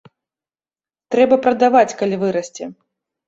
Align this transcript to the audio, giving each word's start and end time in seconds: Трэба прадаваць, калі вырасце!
Трэба 1.15 1.35
прадаваць, 1.45 1.97
калі 2.01 2.15
вырасце! 2.25 2.63